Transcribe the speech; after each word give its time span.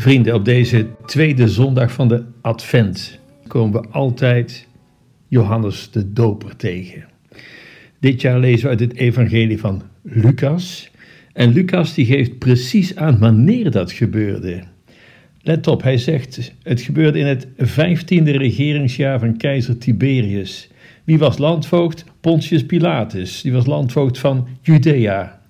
Vrienden, 0.00 0.34
op 0.34 0.44
deze 0.44 0.86
tweede 1.06 1.48
zondag 1.48 1.92
van 1.92 2.08
de 2.08 2.24
Advent 2.40 3.18
komen 3.46 3.80
we 3.82 3.88
altijd 3.88 4.68
Johannes 5.28 5.90
de 5.90 6.12
Doper 6.12 6.56
tegen. 6.56 7.04
Dit 7.98 8.20
jaar 8.20 8.38
lezen 8.38 8.62
we 8.62 8.68
uit 8.68 8.80
het 8.80 8.94
Evangelie 8.94 9.58
van 9.58 9.82
Lucas. 10.02 10.90
En 11.32 11.52
Lucas 11.52 11.94
die 11.94 12.06
geeft 12.06 12.38
precies 12.38 12.96
aan 12.96 13.18
wanneer 13.18 13.70
dat 13.70 13.92
gebeurde. 13.92 14.62
Let 15.42 15.66
op, 15.66 15.82
hij 15.82 15.98
zegt: 15.98 16.52
Het 16.62 16.80
gebeurde 16.80 17.18
in 17.18 17.26
het 17.26 17.48
vijftiende 17.58 18.32
regeringsjaar 18.32 19.18
van 19.18 19.36
keizer 19.36 19.78
Tiberius. 19.78 20.70
Wie 21.04 21.18
was 21.18 21.38
landvoogd? 21.38 22.04
Pontius 22.20 22.66
Pilatus. 22.66 23.42
Die 23.42 23.52
was 23.52 23.66
landvoogd 23.66 24.18
van 24.18 24.48
Judea. 24.62 25.40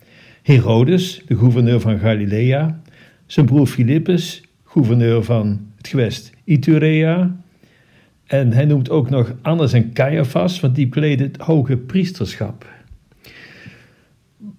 Herodes, 0.43 1.23
de 1.27 1.37
gouverneur 1.37 1.81
van 1.81 1.99
Galilea. 1.99 2.81
Zijn 3.31 3.47
broer 3.47 3.67
Filippus, 3.67 4.43
gouverneur 4.65 5.25
van 5.25 5.61
het 5.77 5.89
gewest 5.89 6.33
Iturea. 6.45 7.37
En 8.27 8.53
hij 8.53 8.65
noemt 8.65 8.91
ook 8.91 9.11
nog 9.11 9.35
Annas 9.43 9.73
en 9.73 9.93
Caiaphas, 9.93 10.61
want 10.61 10.75
die 10.75 10.89
kleden 10.89 11.27
het 11.27 11.37
hoge 11.37 11.77
priesterschap. 11.77 12.67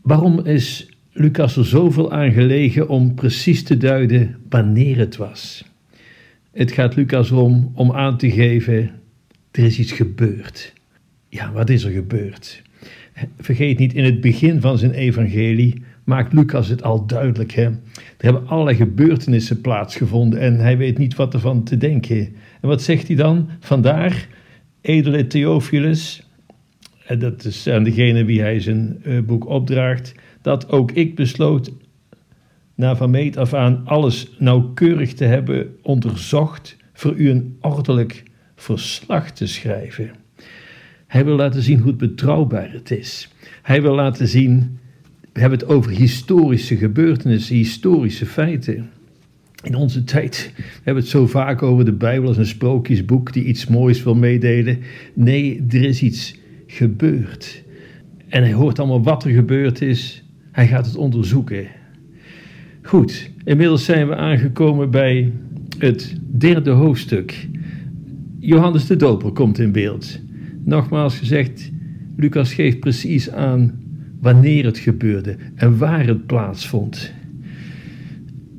Waarom 0.01 0.45
is 0.45 0.89
Lucas 1.11 1.57
er 1.57 1.65
zoveel 1.65 2.11
aan 2.11 2.31
gelegen 2.31 2.87
om 2.87 3.13
precies 3.15 3.63
te 3.63 3.77
duiden 3.77 4.37
wanneer 4.49 4.97
het 4.97 5.17
was? 5.17 5.65
Het 6.51 6.71
gaat 6.71 6.95
Lucas 6.95 7.31
erom 7.31 7.71
om 7.73 7.91
aan 7.91 8.17
te 8.17 8.31
geven: 8.31 8.91
er 9.51 9.63
is 9.63 9.79
iets 9.79 9.91
gebeurd. 9.91 10.73
Ja, 11.29 11.51
wat 11.51 11.69
is 11.69 11.83
er 11.83 11.91
gebeurd? 11.91 12.61
Vergeet 13.37 13.77
niet, 13.77 13.93
in 13.93 14.03
het 14.03 14.21
begin 14.21 14.61
van 14.61 14.77
zijn 14.77 14.91
evangelie 14.91 15.81
maakt 16.03 16.33
Lucas 16.33 16.67
het 16.67 16.83
al 16.83 17.05
duidelijk. 17.05 17.51
Hè? 17.51 17.63
Er 17.63 17.79
hebben 18.17 18.47
allerlei 18.47 18.75
gebeurtenissen 18.75 19.61
plaatsgevonden 19.61 20.39
en 20.39 20.59
hij 20.59 20.77
weet 20.77 20.97
niet 20.97 21.15
wat 21.15 21.33
ervan 21.33 21.63
te 21.63 21.77
denken. 21.77 22.17
En 22.61 22.67
wat 22.67 22.81
zegt 22.81 23.07
hij 23.07 23.15
dan? 23.15 23.49
Vandaar, 23.59 24.27
edele 24.81 25.27
Theophilus, 25.27 26.29
en 27.05 27.19
dat 27.19 27.45
is 27.45 27.67
aan 27.67 27.83
degene 27.83 28.25
wie 28.25 28.41
hij 28.41 28.59
zijn 28.59 29.01
uh, 29.03 29.21
boek 29.21 29.47
opdraagt, 29.47 30.15
dat 30.41 30.69
ook 30.69 30.91
ik 30.91 31.15
besloot 31.15 31.71
na 32.75 32.95
van 32.95 33.09
meet 33.09 33.37
af 33.37 33.53
aan 33.53 33.81
alles 33.85 34.31
nauwkeurig 34.39 35.13
te 35.13 35.25
hebben 35.25 35.75
onderzocht, 35.81 36.77
voor 36.93 37.13
u 37.15 37.29
een 37.29 37.57
ordelijk 37.61 38.23
verslag 38.55 39.31
te 39.31 39.47
schrijven. 39.47 40.11
Hij 41.07 41.25
wil 41.25 41.35
laten 41.35 41.61
zien 41.61 41.79
hoe 41.79 41.93
betrouwbaar 41.93 42.71
het 42.71 42.91
is. 42.91 43.29
Hij 43.61 43.81
wil 43.81 43.95
laten 43.95 44.27
zien, 44.27 44.79
hebben 45.39 45.59
het 45.59 45.67
over 45.67 45.91
historische 45.91 46.77
gebeurtenissen, 46.77 47.55
historische 47.55 48.25
feiten. 48.25 48.89
In 49.63 49.75
onze 49.75 50.03
tijd 50.03 50.51
we 50.55 50.63
hebben 50.83 51.03
het 51.03 51.11
zo 51.11 51.27
vaak 51.27 51.61
over 51.61 51.85
de 51.85 51.91
Bijbel 51.91 52.27
als 52.27 52.37
een 52.37 52.45
sprookjesboek 52.45 53.33
die 53.33 53.43
iets 53.43 53.67
moois 53.67 54.03
wil 54.03 54.15
meedelen. 54.15 54.79
Nee, 55.13 55.65
er 55.69 55.83
is 55.83 56.01
iets 56.01 56.35
gebeurd. 56.67 57.63
En 58.27 58.41
hij 58.41 58.53
hoort 58.53 58.79
allemaal 58.79 59.03
wat 59.03 59.23
er 59.23 59.31
gebeurd 59.31 59.81
is. 59.81 60.23
Hij 60.51 60.67
gaat 60.67 60.85
het 60.85 60.95
onderzoeken. 60.95 61.67
Goed, 62.81 63.29
inmiddels 63.43 63.85
zijn 63.85 64.07
we 64.07 64.15
aangekomen 64.15 64.91
bij 64.91 65.31
het 65.77 66.15
derde 66.37 66.71
hoofdstuk. 66.71 67.47
Johannes 68.39 68.87
de 68.87 68.95
Doper 68.95 69.31
komt 69.31 69.59
in 69.59 69.71
beeld. 69.71 70.19
Nogmaals 70.63 71.17
gezegd, 71.17 71.71
Lucas 72.15 72.53
geeft 72.53 72.79
precies 72.79 73.31
aan 73.31 73.79
wanneer 74.21 74.65
het 74.65 74.77
gebeurde 74.77 75.35
en 75.55 75.77
waar 75.77 76.07
het 76.07 76.25
plaatsvond. 76.25 77.13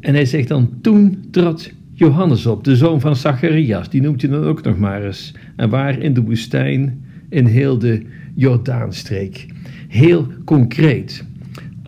En 0.00 0.15
hij 0.15 0.25
zegt 0.25 0.49
dan: 0.49 0.71
Toen 0.81 1.25
trad 1.31 1.73
Johannes 1.93 2.47
op, 2.47 2.65
de 2.65 2.77
zoon 2.77 3.00
van 3.00 3.17
Zacharias, 3.17 3.91
die 3.91 4.01
noemt 4.01 4.22
hij 4.22 4.31
dan 4.31 4.45
ook 4.45 4.62
nog 4.62 4.78
maar 4.78 5.05
eens, 5.05 5.34
en 5.56 5.69
waar 5.69 5.99
in 5.99 6.15
de 6.15 6.22
woestijn 6.22 7.05
in 7.28 7.47
heel 7.47 7.78
de 7.78 8.03
Jordaanstreek. 8.34 9.47
Heel 9.89 10.27
concreet. 10.45 11.25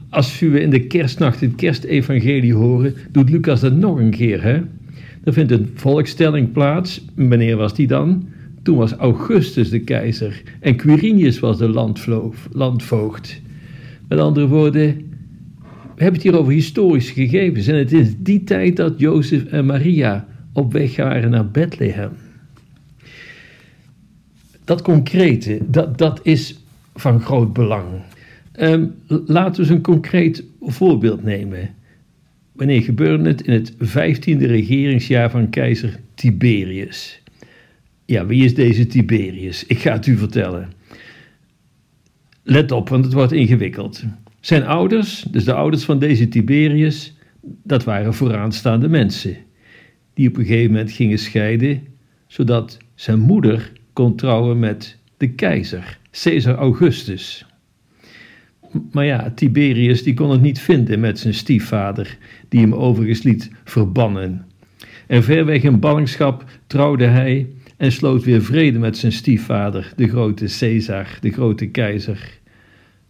Als 0.09 0.41
we 0.41 0.61
in 0.61 0.71
de 0.71 0.87
kerstnacht 0.87 1.41
het 1.41 1.55
kerstevangelie 1.55 2.55
horen, 2.55 2.95
doet 3.13 3.31
Lucas 3.31 3.61
dat 3.61 3.77
nog 3.77 3.99
een 3.99 4.11
keer. 4.11 4.43
Hè? 4.43 4.61
Er 5.25 5.33
vindt 5.33 5.53
een 5.53 5.71
volkstelling 5.75 6.53
plaats. 6.53 7.05
Wanneer 7.15 7.57
was 7.57 7.75
die 7.75 7.87
dan? 7.87 8.29
Toen 8.63 8.77
was 8.77 8.93
Augustus 8.93 9.71
de 9.71 9.81
keizer 9.81 10.43
en 10.61 10.77
Quirinius 10.77 11.39
was 11.39 11.59
de 11.59 11.69
landvoogd. 12.53 13.43
Met 14.09 14.19
andere 14.19 14.49
woorden, 14.49 15.13
we 15.95 16.03
hebben 16.03 16.21
het 16.21 16.23
hier 16.23 16.39
over 16.39 16.53
historische 16.53 17.15
gegevens. 17.15 17.67
En 17.67 17.77
het 17.77 17.93
is 17.93 18.15
die 18.19 18.45
tijd 18.45 18.77
dat 18.77 18.99
Jozef 19.01 19.45
en 19.45 19.67
Maria 19.67 20.27
op 20.53 20.73
weg 20.73 20.97
waren 20.97 21.31
naar 21.31 21.51
Bethlehem. 21.51 22.11
Dat 24.65 24.83
concrete, 24.83 25.59
dat, 25.67 25.99
dat 25.99 26.21
is 26.23 26.59
van 26.95 27.21
groot 27.21 27.53
belang. 27.53 27.87
Um, 28.61 28.95
laten 29.09 29.55
we 29.55 29.61
eens 29.61 29.77
een 29.77 29.83
concreet 29.83 30.45
voorbeeld 30.61 31.23
nemen. 31.23 31.75
Wanneer 32.53 32.83
gebeurde 32.83 33.29
het? 33.29 33.43
In 33.43 33.53
het 33.53 33.75
vijftiende 33.79 34.47
regeringsjaar 34.47 35.31
van 35.31 35.51
keizer 35.51 36.01
Tiberius. 36.15 37.23
Ja, 38.05 38.27
wie 38.27 38.45
is 38.45 38.55
deze 38.55 38.87
Tiberius? 38.87 39.67
Ik 39.67 39.79
ga 39.79 39.93
het 39.93 40.07
u 40.07 40.17
vertellen. 40.17 40.69
Let 42.47 42.73
op, 42.73 42.89
want 42.89 43.05
het 43.05 43.15
wordt 43.15 43.33
ingewikkeld. 43.33 44.05
Zijn 44.41 44.65
ouders, 44.65 45.25
dus 45.31 45.45
de 45.45 45.53
ouders 45.55 45.85
van 45.85 45.99
deze 45.99 46.29
Tiberius, 46.29 47.17
dat 47.43 47.85
waren 47.85 48.15
vooraanstaande 48.15 48.89
mensen. 48.89 49.37
Die 50.15 50.29
op 50.29 50.37
een 50.37 50.45
gegeven 50.45 50.71
moment 50.71 50.93
gingen 50.93 51.19
scheiden, 51.19 51.83
zodat 52.27 52.79
zijn 52.95 53.21
moeder 53.21 53.73
kon 53.93 54.17
trouwen 54.17 54.59
met 54.59 54.99
de 55.17 55.31
keizer, 55.31 55.99
Caesar 56.11 56.55
Augustus. 56.55 57.47
Maar 58.93 59.05
ja, 59.05 59.33
Tiberius 59.35 60.03
die 60.03 60.15
kon 60.15 60.31
het 60.31 60.43
niet 60.43 60.61
vinden 60.61 61.01
met 61.01 61.19
zijn 61.19 61.35
stiefvader, 61.35 62.19
die 62.49 62.61
hem 62.61 62.75
overigens 62.75 63.23
liet 63.23 63.51
verbannen. 63.65 64.47
En 65.07 65.23
ver 65.23 65.45
weg 65.45 65.63
in 65.63 65.81
ballingschap 65.81 66.45
trouwde 66.67 67.07
hij 67.07 67.47
en 67.77 67.93
sloot 67.93 68.25
weer 68.25 68.43
vrede 68.43 68.79
met 68.79 68.97
zijn 68.97 69.13
stiefvader, 69.13 69.93
de 69.97 70.09
grote 70.09 70.45
Caesar, 70.59 71.19
de 71.21 71.31
grote 71.31 71.67
keizer. 71.67 72.39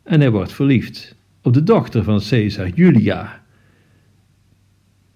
En 0.03 0.21
hij 0.21 0.31
wordt 0.31 0.53
verliefd 0.53 1.17
op 1.43 1.53
de 1.53 1.63
dochter 1.63 2.05
van 2.05 2.21
Caesar, 2.29 2.69
Julia. 2.69 3.43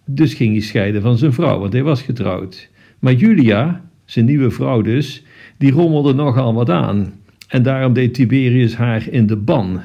Dus 0.05 0.35
ging 0.35 0.53
hij 0.53 0.63
scheiden 0.63 1.03
van 1.03 1.19
zijn 1.19 1.33
vrouw, 1.33 1.59
want 1.59 1.73
hij 1.73 1.83
was 1.83 2.03
getrouwd. 2.03 2.69
Maar 2.99 3.13
Julia, 3.13 3.85
zijn 4.05 4.25
nieuwe 4.25 4.51
vrouw 4.51 4.83
dus, 4.83 5.23
die 5.57 5.73
rommelde 5.73 6.15
nogal 6.15 6.55
wat 6.55 6.71
aan. 6.71 7.13
En 7.49 7.63
daarom 7.63 7.93
deed 7.93 8.15
Tiberius 8.15 8.75
haar 8.77 9.09
in 9.09 9.27
de 9.27 9.37
ban. 9.37 9.81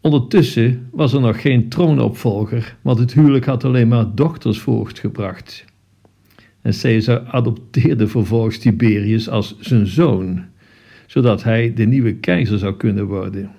Ondertussen 0.00 0.88
was 0.90 1.12
er 1.12 1.20
nog 1.20 1.40
geen 1.40 1.68
troonopvolger, 1.68 2.76
want 2.82 2.98
het 2.98 3.12
huwelijk 3.14 3.44
had 3.44 3.64
alleen 3.64 3.88
maar 3.88 4.14
dochters 4.14 4.58
voortgebracht. 4.58 5.64
En 6.68 6.74
Caesar 6.80 7.20
adopteerde 7.20 8.08
vervolgens 8.08 8.58
Tiberius 8.58 9.28
als 9.28 9.56
zijn 9.60 9.86
zoon, 9.86 10.44
zodat 11.06 11.42
hij 11.42 11.74
de 11.74 11.84
nieuwe 11.84 12.14
keizer 12.14 12.58
zou 12.58 12.76
kunnen 12.76 13.06
worden. 13.06 13.50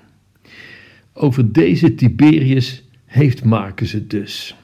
Over 1.14 1.52
deze 1.52 1.96
Tiberius 1.96 2.84
heeft 3.06 3.44
Marcus 3.44 3.92
het 3.92 4.10
dus. 4.10 4.56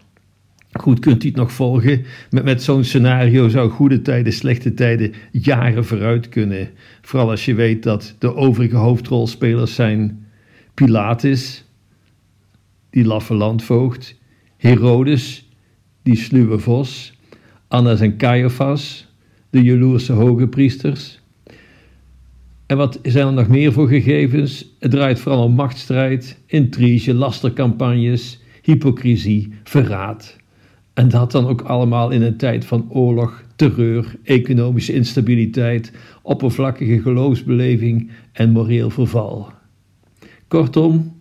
Goed, 0.71 0.99
kunt 0.99 1.23
u 1.23 1.27
het 1.27 1.37
nog 1.37 1.51
volgen? 1.51 2.05
Met, 2.29 2.43
met 2.43 2.63
zo'n 2.63 2.83
scenario 2.83 3.49
zou 3.49 3.69
goede 3.69 4.01
tijden, 4.01 4.33
slechte 4.33 4.73
tijden 4.73 5.13
jaren 5.31 5.85
vooruit 5.85 6.29
kunnen. 6.29 6.69
Vooral 7.01 7.29
als 7.29 7.45
je 7.45 7.53
weet 7.53 7.83
dat 7.83 8.15
de 8.19 8.35
overige 8.35 8.75
hoofdrolspelers 8.75 9.75
zijn 9.75 10.25
Pilatus, 10.73 11.65
die 12.89 13.05
laffe 13.05 13.33
landvoogd, 13.33 14.19
Herodes, 14.57 15.49
die 16.03 16.15
sluwe 16.15 16.59
vos, 16.59 17.14
Annas 17.67 17.99
en 17.99 18.17
Caiaphas, 18.17 19.07
de 19.49 19.63
jaloerse 19.63 20.13
hoge 20.13 20.47
priesters. 20.47 21.19
En 22.65 22.77
wat 22.77 22.99
zijn 23.03 23.27
er 23.27 23.33
nog 23.33 23.47
meer 23.47 23.73
voor 23.73 23.87
gegevens? 23.87 24.65
Het 24.79 24.91
draait 24.91 25.19
vooral 25.19 25.43
om 25.43 25.53
machtsstrijd, 25.53 26.39
intrige, 26.45 27.13
lastercampagnes, 27.13 28.39
hypocrisie, 28.61 29.53
verraad. 29.63 30.37
En 30.93 31.09
dat 31.09 31.31
dan 31.31 31.47
ook 31.47 31.61
allemaal 31.61 32.09
in 32.09 32.21
een 32.21 32.37
tijd 32.37 32.65
van 32.65 32.85
oorlog, 32.89 33.43
terreur, 33.55 34.15
economische 34.23 34.93
instabiliteit, 34.93 35.91
oppervlakkige 36.21 37.01
geloofsbeleving 37.01 38.11
en 38.31 38.51
moreel 38.51 38.89
verval. 38.89 39.51
Kortom, 40.47 41.13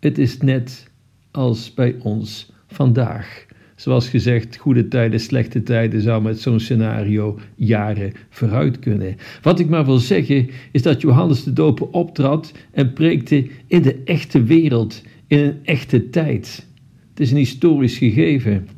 het 0.00 0.18
is 0.18 0.38
net 0.38 0.90
als 1.30 1.74
bij 1.74 1.96
ons 1.98 2.52
vandaag. 2.66 3.46
Zoals 3.82 4.08
gezegd, 4.08 4.56
goede 4.56 4.88
tijden, 4.88 5.20
slechte 5.20 5.62
tijden 5.62 6.00
zou 6.00 6.22
met 6.22 6.40
zo'n 6.40 6.60
scenario 6.60 7.38
jaren 7.54 8.12
vooruit 8.30 8.78
kunnen. 8.78 9.16
Wat 9.42 9.58
ik 9.58 9.68
maar 9.68 9.84
wil 9.84 9.98
zeggen 9.98 10.48
is 10.72 10.82
dat 10.82 11.00
Johannes 11.00 11.42
de 11.42 11.52
Doper 11.52 11.88
optrad 11.88 12.52
en 12.70 12.92
preekte 12.92 13.46
in 13.66 13.82
de 13.82 14.02
echte 14.04 14.42
wereld, 14.42 15.02
in 15.26 15.38
een 15.38 15.56
echte 15.62 16.10
tijd. 16.10 16.66
Het 17.10 17.20
is 17.20 17.30
een 17.30 17.36
historisch 17.36 17.98
gegeven. 17.98 18.68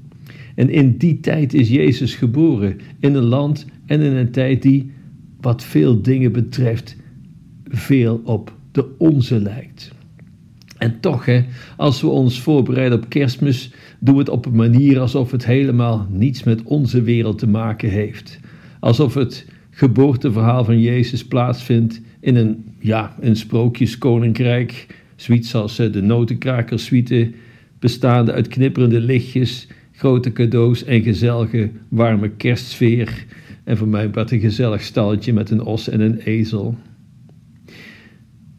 En 0.55 0.71
in 0.71 0.97
die 0.97 1.21
tijd 1.21 1.55
is 1.55 1.69
Jezus 1.69 2.15
geboren, 2.15 2.81
in 3.01 3.15
een 3.15 3.25
land 3.25 3.67
en 3.87 4.01
in 4.01 4.13
een 4.13 4.31
tijd 4.31 4.63
die, 4.63 4.91
wat 5.41 5.65
veel 5.65 6.03
dingen 6.03 6.33
betreft, 6.33 6.97
veel 7.69 8.21
op 8.25 8.53
de 8.73 8.87
onze 8.99 9.41
lijkt. 9.41 9.93
En 10.85 11.01
toch, 11.01 11.25
hè, 11.25 11.45
als 11.77 12.01
we 12.01 12.09
ons 12.09 12.41
voorbereiden 12.41 12.99
op 12.99 13.09
kerstmis, 13.09 13.71
doen 13.99 14.15
we 14.15 14.21
het 14.21 14.29
op 14.29 14.47
een 14.47 14.55
manier 14.55 15.01
alsof 15.01 15.31
het 15.31 15.47
helemaal 15.47 16.07
niets 16.11 16.43
met 16.43 16.63
onze 16.63 17.03
wereld 17.03 17.39
te 17.39 17.49
maken 17.49 17.89
heeft. 17.89 18.41
Alsof 18.81 19.15
het 19.15 19.47
geboorteverhaal 19.71 20.65
van 20.65 20.81
Jezus 20.81 21.25
plaatsvindt 21.25 22.01
in 22.21 22.37
een, 22.37 22.65
ja, 22.79 23.17
een 23.21 23.37
sprookjeskoninkrijk, 23.37 24.87
zoiets 25.17 25.55
als 25.55 25.79
eh, 25.79 25.93
de 25.93 26.03
notenkrakersuite, 26.03 27.31
bestaande 27.79 28.33
uit 28.33 28.49
knipperende 28.49 29.01
lichtjes, 29.01 29.69
grote 29.93 30.33
cadeaus 30.33 30.85
en 30.85 31.03
gezellige, 31.03 31.71
warme 31.89 32.31
kerstsfeer. 32.31 33.25
En 33.65 33.77
voor 33.77 33.89
mij 33.89 34.11
wat 34.11 34.31
een 34.31 34.41
gezellig 34.41 34.83
stalletje 34.83 35.33
met 35.33 35.51
een 35.51 35.63
os 35.63 35.89
en 35.89 36.01
een 36.01 36.19
ezel. 36.19 36.77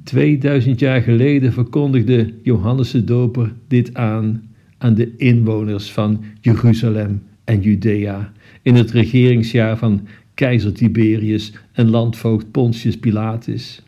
2000 0.05 0.79
jaar 0.79 1.01
geleden 1.01 1.53
verkondigde 1.53 2.33
Johannes 2.43 2.91
de 2.91 3.03
Doper 3.03 3.53
dit 3.67 3.93
aan 3.93 4.43
aan 4.77 4.93
de 4.93 5.13
inwoners 5.17 5.91
van 5.91 6.23
Jeruzalem 6.41 7.23
en 7.43 7.61
Judea 7.61 8.31
in 8.61 8.75
het 8.75 8.91
regeringsjaar 8.91 9.77
van 9.77 10.07
keizer 10.33 10.73
Tiberius 10.73 11.53
en 11.71 11.89
landvoogd 11.89 12.51
Pontius 12.51 12.97
Pilatus. 12.97 13.81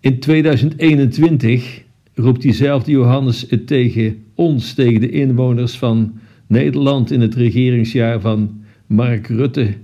In 0.00 0.18
2021 0.18 1.82
roept 2.14 2.42
diezelfde 2.42 2.90
Johannes 2.90 3.46
het 3.48 3.66
tegen 3.66 4.24
ons, 4.34 4.74
tegen 4.74 5.00
de 5.00 5.10
inwoners 5.10 5.78
van 5.78 6.18
Nederland 6.46 7.10
in 7.10 7.20
het 7.20 7.34
regeringsjaar 7.34 8.20
van 8.20 8.62
Mark 8.86 9.26
Rutte, 9.26 9.74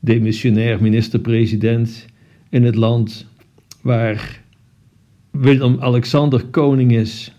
demissionair 0.00 0.82
minister-president 0.82 2.06
in 2.50 2.64
het 2.64 2.74
land 2.74 3.26
waar 3.82 4.42
Willem-Alexander 5.30 6.44
koning 6.44 6.92
is. 6.92 7.34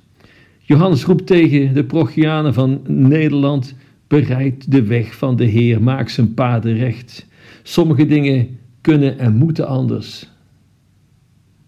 Johannes 0.59 1.03
roept 1.03 1.27
tegen 1.27 1.73
de 1.73 1.83
Prochianen 1.83 2.53
van 2.53 2.81
Nederland: 2.87 3.75
bereid 4.07 4.71
de 4.71 4.83
weg 4.83 5.15
van 5.15 5.35
de 5.35 5.45
Heer, 5.45 5.81
maak 5.81 6.09
zijn 6.09 6.33
paden 6.33 6.77
recht. 6.77 7.27
Sommige 7.63 8.05
dingen 8.05 8.47
kunnen 8.81 9.19
en 9.19 9.35
moeten 9.35 9.67
anders. 9.67 10.29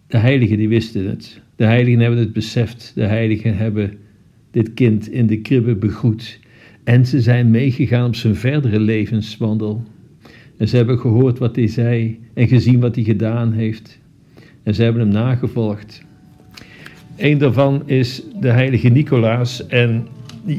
De 0.07 0.18
heiligen 0.18 0.57
die 0.57 0.69
wisten 0.69 1.07
het. 1.07 1.42
De 1.56 1.66
heiligen 1.66 2.00
hebben 2.00 2.19
het 2.19 2.33
beseft. 2.33 2.92
De 2.95 3.06
heiligen 3.06 3.57
hebben 3.57 3.98
dit 4.51 4.74
kind 4.74 5.10
in 5.12 5.27
de 5.27 5.42
kribbe 5.42 5.75
begroet. 5.75 6.39
En 6.83 7.06
ze 7.06 7.22
zijn 7.22 7.51
meegegaan 7.51 8.07
op 8.07 8.16
zijn 8.16 8.36
verdere 8.36 8.80
levenswandel. 8.80 9.83
En 10.57 10.68
ze 10.68 10.75
hebben 10.75 11.00
gehoord 11.00 11.39
wat 11.39 11.56
hij 11.56 11.68
zei 11.68 12.19
en 12.33 12.48
gezien 12.48 12.80
wat 12.80 12.95
hij 12.95 13.04
gedaan 13.04 13.51
heeft. 13.51 14.00
En 14.66 14.74
ze 14.74 14.84
hebben 14.84 15.02
hem 15.02 15.12
nagevolgd. 15.12 16.04
Een 17.16 17.38
daarvan 17.38 17.84
is 17.86 18.24
de 18.40 18.50
heilige 18.50 18.88
Nicolaas. 18.88 19.68
En 19.68 20.08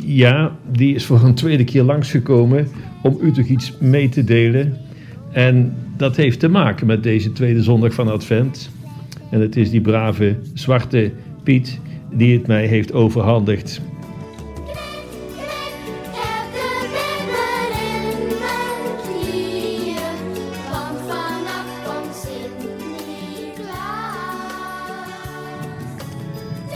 ja, 0.05 0.57
die 0.73 0.95
is 0.95 1.05
voor 1.05 1.25
een 1.25 1.35
tweede 1.35 1.65
keer 1.65 1.83
langsgekomen 1.83 2.69
om 3.03 3.19
u 3.21 3.33
toch 3.33 3.47
iets 3.47 3.73
mee 3.81 4.09
te 4.09 4.25
delen. 4.25 4.77
En 5.33 5.77
dat 5.97 6.17
heeft 6.17 6.41
te 6.41 6.49
maken 6.49 6.87
met 6.87 7.03
deze 7.03 7.33
tweede 7.33 7.63
zondag 7.63 7.95
van 7.95 8.09
Advent. 8.09 8.71
En 9.31 9.41
het 9.41 9.57
is 9.57 9.71
die 9.71 9.81
brave 9.81 10.37
zwarte 10.55 11.11
Piet 11.43 11.81
die 12.13 12.39
het 12.39 12.47
mij 12.47 12.67
heeft 12.67 12.93
overhandigd. 12.93 13.81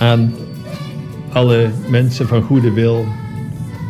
Aan 0.00 0.34
alle 1.32 1.70
mensen 1.90 2.26
van 2.26 2.42
goede 2.42 2.72
wil 2.72 3.04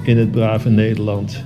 in 0.04 0.18
het 0.18 0.30
brave 0.30 0.70
Nederland. 0.70 1.44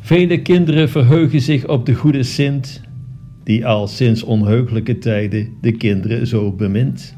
Vele 0.00 0.42
kinderen 0.42 0.88
verheugen 0.88 1.40
zich 1.40 1.68
op 1.68 1.86
de 1.86 1.94
goede 1.94 2.22
Sint, 2.22 2.80
die 3.42 3.66
al 3.66 3.86
sinds 3.86 4.22
onheugelijke 4.22 4.98
tijden 4.98 5.48
de 5.60 5.72
kinderen 5.72 6.26
zo 6.26 6.52
bemint. 6.52 7.16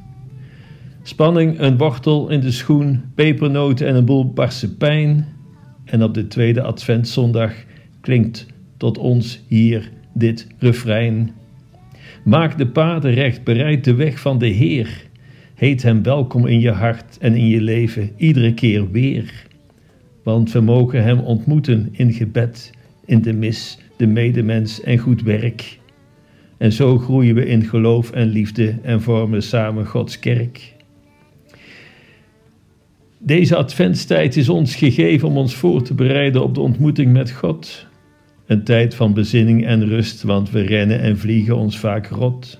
Spanning, 1.02 1.58
een 1.58 1.76
wortel 1.76 2.30
in 2.30 2.40
de 2.40 2.50
schoen, 2.50 3.02
pepernoten 3.14 3.86
en 3.86 3.94
een 3.94 4.04
boel 4.04 4.32
barse 4.32 4.76
pijn. 4.76 5.26
En 5.84 6.02
op 6.02 6.14
de 6.14 6.26
tweede 6.26 6.62
adventszondag 6.62 7.52
klinkt 8.00 8.46
tot 8.76 8.98
ons 8.98 9.42
hier 9.48 9.90
dit 10.14 10.46
refrein. 10.58 11.30
Maak 12.26 12.58
de 12.58 12.66
paden 12.66 13.14
recht, 13.14 13.44
bereid 13.44 13.84
de 13.84 13.94
weg 13.94 14.20
van 14.20 14.38
de 14.38 14.46
Heer. 14.46 15.02
Heet 15.54 15.82
Hem 15.82 16.02
welkom 16.02 16.46
in 16.46 16.60
je 16.60 16.70
hart 16.70 17.18
en 17.18 17.34
in 17.34 17.46
je 17.46 17.60
leven, 17.60 18.10
iedere 18.16 18.54
keer 18.54 18.90
weer. 18.90 19.46
Want 20.22 20.52
we 20.52 20.60
mogen 20.60 21.02
Hem 21.02 21.18
ontmoeten 21.18 21.88
in 21.92 22.12
gebed, 22.12 22.72
in 23.04 23.22
de 23.22 23.32
mis, 23.32 23.78
de 23.96 24.06
medemens 24.06 24.80
en 24.80 24.98
goed 24.98 25.22
werk. 25.22 25.78
En 26.56 26.72
zo 26.72 26.98
groeien 26.98 27.34
we 27.34 27.46
in 27.46 27.64
geloof 27.64 28.10
en 28.10 28.28
liefde 28.28 28.78
en 28.82 29.02
vormen 29.02 29.42
samen 29.42 29.86
Gods 29.86 30.18
kerk. 30.18 30.74
Deze 33.18 33.56
adventstijd 33.56 34.36
is 34.36 34.48
ons 34.48 34.74
gegeven 34.74 35.28
om 35.28 35.36
ons 35.36 35.54
voor 35.54 35.82
te 35.82 35.94
bereiden 35.94 36.42
op 36.42 36.54
de 36.54 36.60
ontmoeting 36.60 37.12
met 37.12 37.30
God. 37.30 37.86
Een 38.46 38.64
tijd 38.64 38.94
van 38.94 39.14
bezinning 39.14 39.66
en 39.66 39.86
rust, 39.88 40.22
want 40.22 40.50
we 40.50 40.60
rennen 40.60 41.00
en 41.00 41.18
vliegen 41.18 41.56
ons 41.56 41.78
vaak 41.78 42.06
rot. 42.06 42.58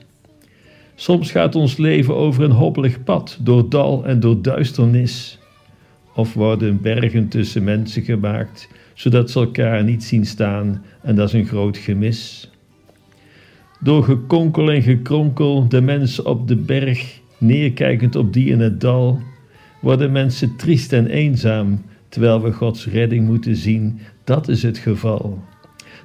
Soms 0.95 1.31
gaat 1.31 1.55
ons 1.55 1.77
leven 1.77 2.17
over 2.17 2.45
een 2.45 2.51
hobbelig 2.51 3.03
pad, 3.03 3.39
door 3.41 3.69
dal 3.69 4.05
en 4.07 4.21
door 4.21 4.43
duisternis. 4.43 5.39
Of 6.15 6.35
worden 6.35 6.81
bergen 6.81 7.29
tussen 7.29 7.65
mensen 7.65 8.03
gemaakt, 8.03 8.69
zodat 8.95 9.31
ze 9.31 9.39
elkaar 9.39 9.85
niet 9.85 10.05
zien 10.05 10.27
staan, 10.27 10.83
en 11.03 11.15
dat 11.15 11.29
is 11.29 11.35
een 11.35 11.47
groot 11.47 11.77
gemis. 11.77 12.51
Door 13.81 14.05
gekonkel 14.05 14.71
en 14.71 14.83
gekronkel, 14.83 15.69
de 15.69 15.81
mensen 15.81 16.27
op 16.27 16.49
de 16.49 16.57
berg, 16.57 17.21
neerkijkend 17.39 18.17
op 18.17 18.33
die 18.33 18.51
in 18.51 18.61
het 18.61 18.81
dal, 18.81 19.21
worden 19.81 20.13
mensen 20.13 20.57
triest 20.57 20.93
en 20.93 21.07
eenzaam, 21.07 21.83
terwijl 22.09 22.43
we 22.43 22.53
Gods 22.53 22.87
redding 22.87 23.27
moeten 23.27 23.57
zien. 23.57 24.01
Dat 24.25 24.49
is 24.49 24.63
het 24.63 24.79
geval. 24.79 25.43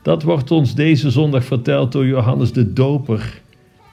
Dat 0.01 0.23
wordt 0.23 0.51
ons 0.51 0.75
deze 0.75 1.11
zondag 1.11 1.43
verteld 1.43 1.91
door 1.91 2.05
Johannes 2.05 2.51
de 2.51 2.73
Doper, 2.73 3.41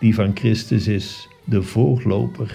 die 0.01 0.15
van 0.15 0.31
Christus 0.35 0.87
is, 0.87 1.29
de 1.45 1.63
voorloper. 1.63 2.53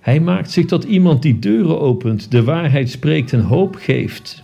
Hij 0.00 0.20
maakt 0.20 0.50
zich 0.50 0.66
tot 0.66 0.84
iemand 0.84 1.22
die 1.22 1.38
deuren 1.38 1.80
opent, 1.80 2.30
de 2.30 2.44
waarheid 2.44 2.90
spreekt 2.90 3.32
en 3.32 3.40
hoop 3.40 3.74
geeft, 3.74 4.42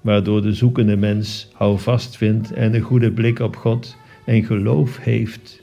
waardoor 0.00 0.42
de 0.42 0.52
zoekende 0.52 0.96
mens 0.96 1.48
houvast 1.52 2.16
vindt 2.16 2.52
en 2.52 2.74
een 2.74 2.80
goede 2.80 3.12
blik 3.12 3.38
op 3.38 3.56
God 3.56 3.96
en 4.24 4.44
geloof 4.44 4.98
heeft. 4.98 5.62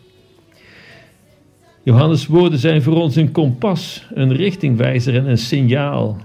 Johannes' 1.84 2.28
woorden 2.28 2.60
zijn 2.60 2.82
voor 2.82 2.96
ons 2.96 3.16
een 3.16 3.32
kompas, 3.32 4.08
een 4.14 4.34
richtingwijzer 4.34 5.16
en 5.16 5.30
een 5.30 5.38
signaal. 5.38 6.18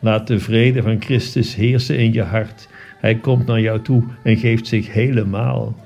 Laat 0.00 0.26
de 0.26 0.38
vrede 0.38 0.82
van 0.82 1.02
Christus 1.02 1.54
heersen 1.54 1.98
in 1.98 2.12
je 2.12 2.22
hart 2.22 2.68
hij 3.02 3.14
komt 3.14 3.46
naar 3.46 3.60
jou 3.60 3.80
toe 3.80 4.02
en 4.22 4.36
geeft 4.36 4.66
zich 4.66 4.92
helemaal. 4.92 5.76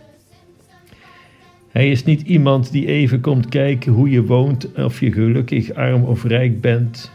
Hij 1.68 1.90
is 1.90 2.04
niet 2.04 2.23
iemand 2.23 2.73
die 2.73 2.87
even 2.87 3.20
komt 3.20 3.49
kijken 3.49 3.92
hoe 3.92 4.11
je 4.11 4.25
woont, 4.25 4.73
of 4.75 5.00
je 5.00 5.12
gelukkig 5.12 5.75
arm 5.75 6.04
of 6.04 6.25
rijk 6.25 6.61
bent, 6.61 7.11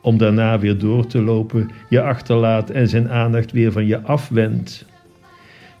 om 0.00 0.18
daarna 0.18 0.58
weer 0.58 0.78
door 0.78 1.06
te 1.06 1.20
lopen, 1.20 1.70
je 1.88 2.02
achterlaat 2.02 2.70
en 2.70 2.88
zijn 2.88 3.10
aandacht 3.10 3.52
weer 3.52 3.72
van 3.72 3.86
je 3.86 4.00
afwendt. 4.00 4.84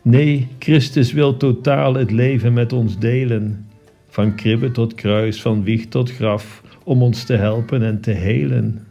Nee, 0.02 0.48
Christus 0.58 1.12
wil 1.12 1.36
totaal 1.36 1.94
het 1.94 2.10
leven 2.10 2.52
met 2.52 2.72
ons 2.72 2.98
delen, 2.98 3.66
van 4.08 4.34
kribbe 4.34 4.70
tot 4.70 4.94
kruis, 4.94 5.40
van 5.40 5.62
wieg 5.62 5.86
tot 5.86 6.12
graf, 6.12 6.62
om 6.84 7.02
ons 7.02 7.24
te 7.24 7.34
helpen 7.34 7.82
en 7.82 8.00
te 8.00 8.10
helen. 8.10 8.86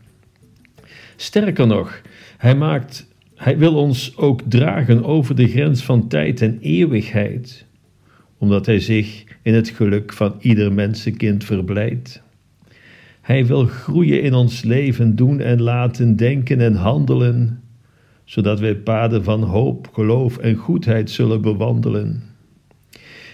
Sterker 1.16 1.68
nog, 1.68 2.02
hij 2.38 2.56
maakt 2.56 3.14
hij 3.36 3.58
wil 3.58 3.76
ons 3.76 4.18
ook 4.18 4.42
dragen 4.48 5.04
over 5.04 5.36
de 5.36 5.48
grens 5.48 5.84
van 5.84 6.08
tijd 6.08 6.42
en 6.42 6.58
eeuwigheid, 6.62 7.66
omdat 8.38 8.66
Hij 8.66 8.80
zich 8.80 9.24
in 9.42 9.54
het 9.54 9.70
geluk 9.70 10.14
van 10.14 10.36
ieder 10.40 10.74
mensenkind 10.74 11.44
verblijdt. 11.44 12.24
Hij 13.22 13.46
wil 13.46 13.66
groeien 13.66 14.22
in 14.22 14.34
ons 14.34 14.64
leven, 14.64 15.16
doen 15.16 15.40
en 15.40 15.62
laten, 15.62 16.16
denken 16.16 16.62
en 16.62 16.76
handelen, 16.76 17.62
zodat 18.24 18.60
wij 18.60 18.76
paden 18.76 19.24
van 19.24 19.44
hoop, 19.44 19.90
geloof 19.94 20.38
en 20.38 20.56
goedheid 20.56 21.10
zullen 21.10 21.42
bewandelen. 21.42 22.24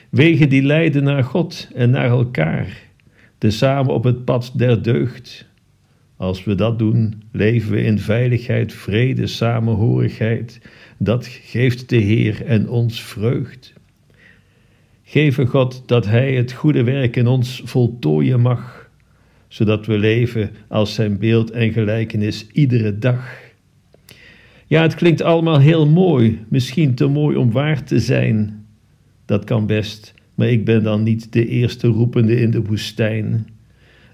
Wegen 0.10 0.50
die 0.50 0.64
leiden 0.64 1.04
naar 1.04 1.24
God 1.24 1.70
en 1.76 1.90
naar 1.90 2.10
elkaar, 2.10 2.78
te 3.38 3.50
samen 3.50 3.94
op 3.94 4.04
het 4.04 4.26
pad 4.26 4.52
der 4.56 4.82
deugd, 4.82 5.50
Als 6.22 6.44
we 6.44 6.56
dat 6.56 6.80
doen, 6.80 7.24
leven 7.32 7.72
we 7.72 7.82
in 7.82 8.00
veiligheid, 8.00 8.74
vrede, 8.74 9.28
samenhorigheid. 9.28 10.62
Dat 10.98 11.28
geeft 11.28 11.90
de 11.90 11.96
Heer 11.96 12.46
en 12.46 12.70
ons 12.70 13.04
vreugd. 13.04 13.74
Geven 15.04 15.48
God 15.48 15.84
dat 15.86 16.06
Hij 16.06 16.36
het 16.36 16.52
goede 16.52 16.84
werk 16.84 17.16
in 17.16 17.28
ons 17.28 17.62
voltooien 17.66 18.42
mag, 18.42 18.90
zodat 19.48 19.86
we 19.86 19.98
leven 19.98 20.52
als 20.68 20.94
Zijn 20.94 21.18
beeld 21.18 21.52
en 21.52 21.72
gelijkenis 21.72 22.48
iedere 22.52 22.98
dag. 22.98 23.38
Ja, 24.68 24.82
het 24.82 24.96
klinkt 24.96 25.22
allemaal 25.22 25.60
heel 25.60 25.88
mooi, 25.88 26.40
misschien 26.48 26.96
te 26.96 27.08
mooi 27.08 27.38
om 27.38 27.52
waar 27.52 27.84
te 27.84 28.00
zijn. 28.00 28.66
Dat 29.26 29.44
kan 29.44 29.66
best, 29.66 30.14
maar 30.36 30.50
ik 30.50 30.66
ben 30.66 30.84
dan 30.84 31.04
niet 31.04 31.34
de 31.34 31.48
eerste 31.48 31.88
roepende 31.88 32.40
in 32.42 32.52
de 32.52 32.62
woestijn. 32.62 33.48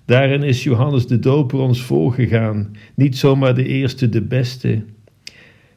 Daarin 0.08 0.44
is 0.44 0.64
Johannes 0.64 1.08
de 1.08 1.20
Doper 1.20 1.60
ons 1.60 1.82
voorgegaan, 1.82 2.76
niet 2.96 3.18
zomaar 3.18 3.56
de 3.56 3.66
eerste, 3.66 4.10
de 4.10 4.22
beste. 4.22 4.84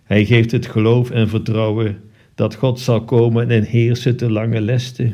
Hij 0.04 0.24
geeft 0.24 0.50
het 0.50 0.66
geloof 0.66 1.10
en 1.10 1.28
vertrouwen 1.28 2.00
dat 2.34 2.54
God 2.54 2.80
zal 2.80 3.04
komen 3.04 3.50
en 3.50 3.62
heersen 3.62 4.16
te 4.16 4.30
lange 4.30 4.60
leste. 4.60 5.12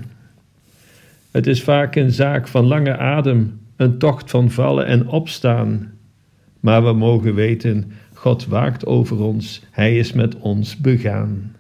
Het 1.31 1.47
is 1.47 1.63
vaak 1.63 1.97
een 1.97 2.11
zaak 2.11 2.49
van 2.49 2.65
lange 2.67 2.97
adem, 2.97 3.61
een 3.77 3.99
tocht 3.99 4.31
van 4.31 4.51
vallen 4.51 4.87
en 4.87 5.09
opstaan. 5.09 5.93
Maar 6.61 6.85
we 6.85 6.93
mogen 6.93 7.35
weten, 7.35 7.93
God 8.15 8.47
waakt 8.47 8.87
over 8.87 9.23
ons, 9.23 9.63
Hij 9.71 9.99
is 9.99 10.13
met 10.13 10.39
ons 10.39 10.77
begaan. 10.77 11.57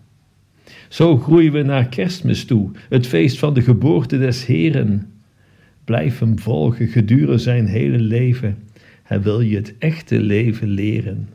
Zo 0.88 1.18
groeien 1.18 1.52
we 1.52 1.62
naar 1.62 1.88
kerstmis 1.88 2.44
toe, 2.44 2.70
het 2.88 3.06
feest 3.06 3.38
van 3.38 3.54
de 3.54 3.62
geboorte 3.62 4.18
des 4.18 4.46
Heren. 4.46 5.15
Blijf 5.87 6.19
hem 6.19 6.38
volgen 6.38 6.87
gedurende 6.88 7.38
zijn 7.38 7.66
hele 7.66 7.99
leven. 7.99 8.59
Hij 9.02 9.23
wil 9.23 9.40
je 9.40 9.57
het 9.57 9.75
echte 9.78 10.21
leven 10.21 10.69
leren. 10.69 11.28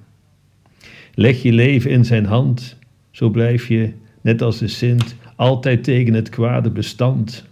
Leg 1.14 1.42
je 1.42 1.52
leven 1.52 1.92
in 1.92 2.06
zijn 2.06 2.26
hand, 2.26 2.78
zo 3.12 3.30
blijf 3.30 3.68
je, 3.68 3.94
net 4.22 4.42
als 4.42 4.58
de 4.58 4.68
Sint, 4.68 5.16
altijd 5.36 5.84
tegen 5.84 6.14
het 6.14 6.30
kwade 6.30 6.72
bestand. 6.72 7.46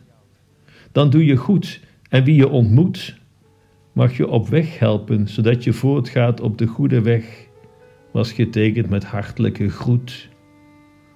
Dan 0.91 1.09
doe 1.09 1.25
je 1.25 1.35
goed 1.35 1.81
en 2.09 2.23
wie 2.23 2.35
je 2.35 2.49
ontmoet, 2.49 3.17
mag 3.93 4.17
je 4.17 4.27
op 4.27 4.47
weg 4.47 4.79
helpen, 4.79 5.27
zodat 5.27 5.63
je 5.63 5.73
voortgaat 5.73 6.41
op 6.41 6.57
de 6.57 6.65
goede 6.65 7.01
weg, 7.01 7.47
was 8.11 8.31
getekend 8.31 8.89
met 8.89 9.03
hartelijke 9.03 9.69
groet. 9.69 10.29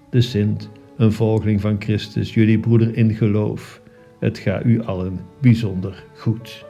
De 0.09 0.21
Sint, 0.21 0.69
een 0.97 1.11
volgeling 1.11 1.61
van 1.61 1.75
Christus, 1.81 2.33
jullie 2.33 2.59
broeder 2.59 2.97
in 2.97 3.13
geloof 3.13 3.82
het 4.23 4.37
gaat 4.37 4.65
u 4.65 4.83
allen 4.83 5.19
bijzonder 5.41 6.03
goed. 6.15 6.65